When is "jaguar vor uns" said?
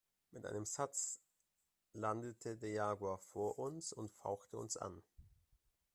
2.71-3.93